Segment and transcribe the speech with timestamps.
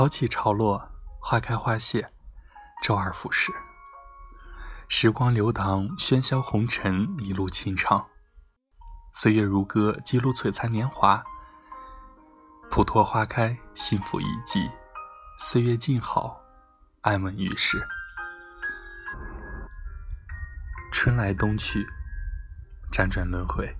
[0.00, 0.90] 潮起潮落，
[1.20, 2.08] 花开花谢，
[2.82, 3.52] 周而复始。
[4.88, 8.06] 时光流淌，喧嚣红尘，一路清唱。
[9.12, 11.22] 岁月如歌，记录璀璨年华。
[12.70, 14.70] 普陀花开，幸福一季。
[15.38, 16.40] 岁月静好，
[17.02, 17.86] 安稳于世。
[20.90, 21.86] 春来冬去，
[22.90, 23.76] 辗转轮回，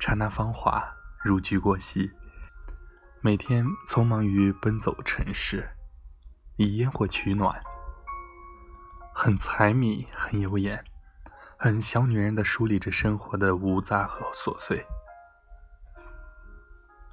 [0.00, 0.88] 刹那芳华，
[1.22, 2.10] 如驹过隙。
[3.22, 5.68] 每天匆忙于奔走尘世，
[6.56, 7.62] 以烟火取暖，
[9.14, 10.82] 很财迷，很有眼，
[11.58, 14.86] 很小女人的梳理着生活的无杂和琐碎，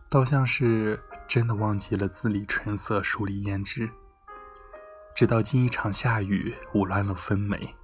[0.09, 3.89] 倒像是真的忘记了自理春色，梳理胭脂，
[5.13, 7.75] 直到经一场下雨，捂乱了分眉。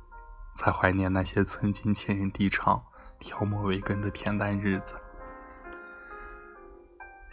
[0.56, 2.82] 才怀念那些曾经前人低唱、
[3.20, 4.96] 挑墨为根的恬淡日子。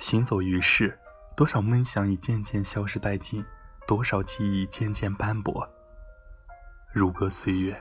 [0.00, 0.98] 行走于世，
[1.36, 3.44] 多少梦想已渐渐消失殆尽，
[3.86, 5.68] 多少记忆渐渐斑驳。
[6.90, 7.78] 如歌岁月，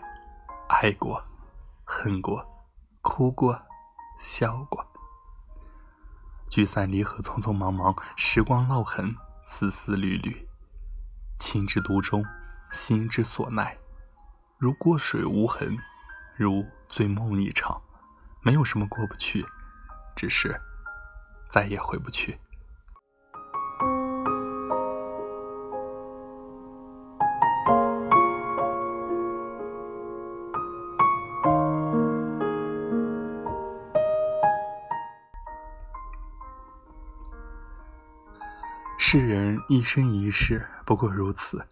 [0.67, 1.23] 爱过，
[1.86, 2.45] 恨过，
[3.02, 3.58] 哭过，
[4.20, 4.86] 笑过。
[6.50, 10.45] 聚散离合，匆匆忙忙，时光烙痕，丝丝缕缕。
[11.39, 12.22] 情之独钟，
[12.70, 13.78] 心之所奈。
[14.58, 15.73] 如过水无痕，
[16.36, 17.81] 如醉梦一场，
[18.42, 19.45] 没有什么过不去，
[20.17, 20.59] 只是
[21.50, 22.38] 再也回不去。
[39.02, 41.65] 世人一生一世，不过如此，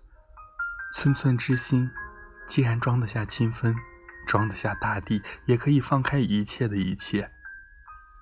[0.92, 1.88] 寸寸之心。
[2.48, 3.76] 既然装得下清风，
[4.26, 7.30] 装得下大地，也可以放开一切的一切，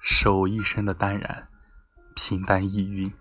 [0.07, 1.47] 守一生的淡然，
[2.15, 3.11] 平淡意蕴。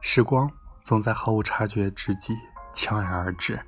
[0.00, 0.50] 时光
[0.82, 2.34] 总在毫无察觉之际
[2.74, 3.64] 悄然而至，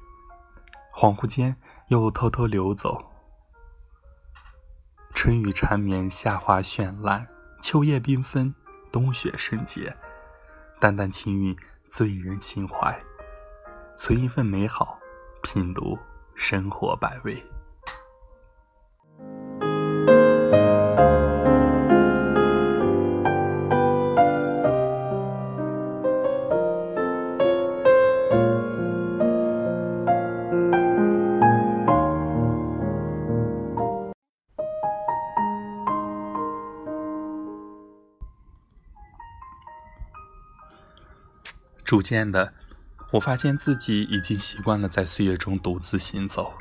[0.92, 1.56] 恍惚间
[1.86, 3.00] 又偷偷流走。
[5.14, 7.24] 春雨缠绵，夏花绚烂，
[7.62, 8.52] 秋叶缤纷，
[8.90, 9.96] 冬雪圣洁，
[10.80, 11.56] 淡淡清韵
[11.88, 13.00] 醉人心怀，
[13.96, 14.98] 存一份美好。
[15.44, 15.96] 品读
[16.34, 17.40] 生活百味。
[41.86, 42.52] 逐渐的。
[43.12, 46.52] 我发现自己已经习惯了在岁月中独自行走，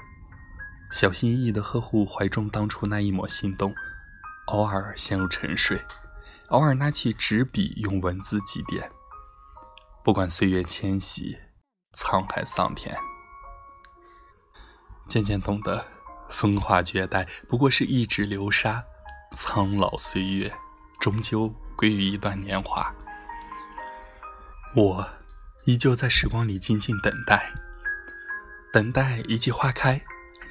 [0.91, 3.73] 小心翼翼的呵护怀中当初那一抹心动，
[4.45, 5.83] 偶尔陷入沉睡，
[6.49, 8.87] 偶尔拿起纸笔用文字祭奠。
[10.03, 11.35] 不管岁月迁徙，
[11.97, 12.95] 沧海桑田，
[15.07, 15.83] 渐渐懂得，
[16.29, 18.83] 风华绝代不过是一纸流沙，
[19.35, 20.53] 苍老岁月
[20.99, 22.93] 终究归于一段年华。
[24.75, 25.09] 我。
[25.67, 27.51] 依旧在时光里静静等待，
[28.71, 29.99] 等待一季花开，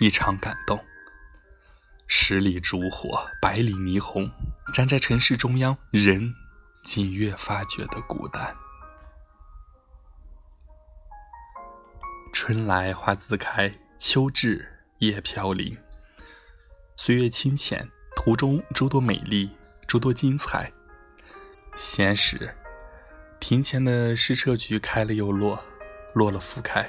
[0.01, 0.85] 一场感动。
[2.09, 4.29] 十里烛火，百里霓虹，
[4.73, 6.35] 站在城市中央，人
[6.83, 8.57] 竟越发觉得孤单。
[12.33, 14.69] 春来花自开，秋至
[14.99, 15.79] 叶飘零。
[16.97, 19.49] 岁月清浅，途中诸多美丽，
[19.87, 20.73] 诸多精彩。
[21.77, 22.53] 闲时。
[23.41, 25.62] 庭前的矢车菊开了又落，
[26.15, 26.89] 落了复开。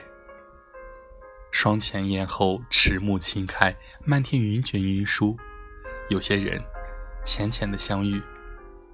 [1.51, 5.37] 霜前燕后，迟暮轻开，漫天云卷云舒。
[6.09, 6.61] 有些人，
[7.25, 8.21] 浅浅的相遇，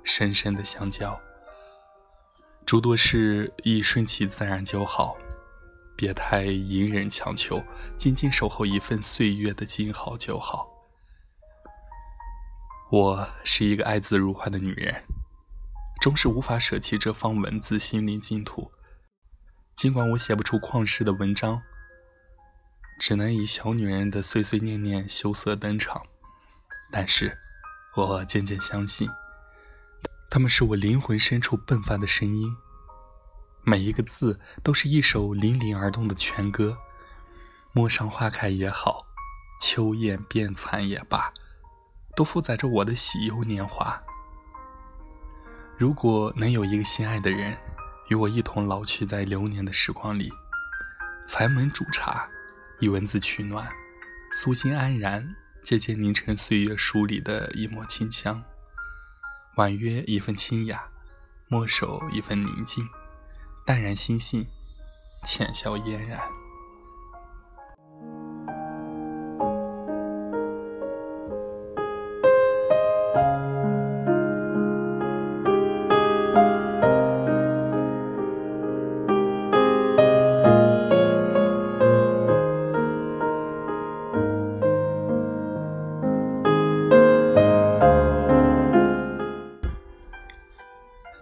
[0.04, 1.20] 深深的相交。
[2.66, 5.18] 诸多事亦顺其自然就好，
[5.96, 7.62] 别太隐忍强求，
[7.98, 10.68] 静静守候一份岁月的静好就好。
[12.92, 15.04] 我是一个爱字如画的女人。
[16.02, 18.72] 终是无法舍弃这方文字心灵净土。
[19.76, 21.62] 尽管我写不出旷世的文章，
[23.00, 26.04] 只能以小女人的碎碎念念羞涩登场，
[26.92, 27.38] 但是，
[27.96, 29.08] 我渐渐相信，
[30.32, 32.52] 他们是我灵魂深处迸发的声音。
[33.64, 36.76] 每一个字都是一首凛凛而动的全歌。
[37.74, 39.06] 陌上花开也好，
[39.62, 41.32] 秋雁变残也罢，
[42.16, 44.02] 都负载着我的喜忧年华。
[45.82, 47.58] 如果能有一个心爱的人，
[48.10, 50.32] 与我一同老去在流年的时光里，
[51.26, 52.30] 柴门煮茶，
[52.80, 53.68] 以文字取暖，
[54.32, 55.28] 苏心安然，
[55.64, 58.44] 渐渐凝成岁月梳理的一抹清香。
[59.56, 60.84] 婉约一份清雅，
[61.48, 62.88] 墨守一份宁静，
[63.66, 64.46] 淡然心性，
[65.26, 66.22] 浅笑嫣然。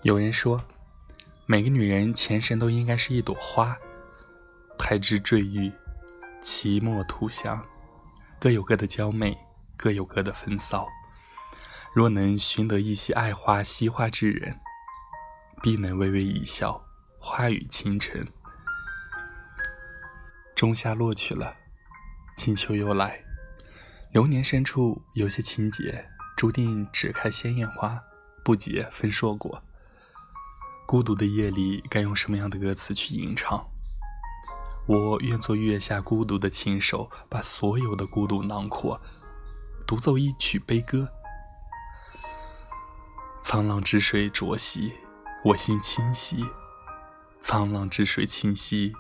[0.10, 0.60] 有人说，
[1.46, 3.78] 每个女人前身都应该是一朵花，
[4.76, 5.72] 胎枝坠玉，
[6.42, 7.64] 其貌图香，
[8.40, 9.38] 各有各的娇媚，
[9.78, 10.88] 各有各的风骚。
[11.94, 14.60] 若能寻得一些爱花惜花之人，
[15.62, 16.84] 必能微微一笑，
[17.20, 18.26] 花语倾城。
[20.56, 21.56] 仲夏落去了，
[22.36, 23.24] 金秋又来，
[24.12, 28.02] 流年深处有些情节注定只开鲜艳花，
[28.44, 29.64] 不结丰硕果。
[30.90, 33.64] 孤独的夜里，该用什么样的歌词去吟唱？
[34.88, 39.00] 我愿做月下孤独的琴手，把所有的孤独囊括，
[39.86, 41.08] 独奏一曲悲歌。
[43.44, 44.92] 沧浪之水浊兮，
[45.46, 46.44] 我心清兮；
[47.40, 48.92] 沧浪之水清兮，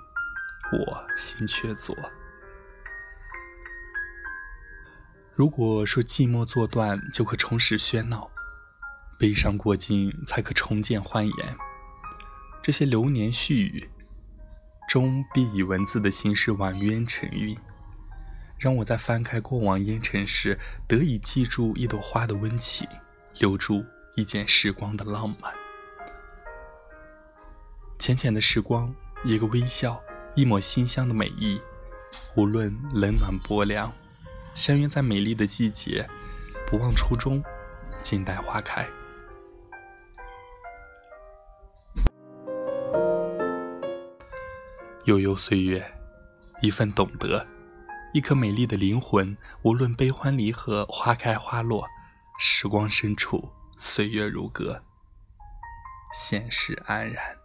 [0.71, 1.95] 我心却浊。
[5.33, 8.29] 如果说寂寞作断就可重拾喧闹，
[9.17, 11.57] 悲伤过尽才可重见欢颜。
[12.69, 13.89] 这些流年絮语，
[14.87, 17.57] 终必以文字的形式婉约成韵，
[18.59, 20.55] 让我在翻开过往烟尘时，
[20.87, 22.87] 得以记住一朵花的温情，
[23.39, 23.83] 留住
[24.15, 25.51] 一件时光的浪漫。
[27.97, 28.93] 浅浅的时光，
[29.23, 29.99] 一个微笑，
[30.35, 31.59] 一抹馨香的美意，
[32.35, 33.91] 无论冷暖薄凉，
[34.53, 36.07] 相约在美丽的季节，
[36.67, 37.43] 不忘初衷，
[38.03, 38.87] 静待花开。
[45.09, 45.83] 悠悠岁月，
[46.61, 47.43] 一份懂得，
[48.13, 49.35] 一颗美丽的灵魂。
[49.63, 51.83] 无论悲欢离合，花开花落，
[52.39, 54.83] 时光深处，岁月如歌，
[56.13, 57.38] 现世安然。